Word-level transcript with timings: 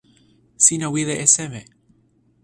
sina 0.65 0.87
wile 0.93 1.15
e 1.23 1.25
seme? 1.35 1.61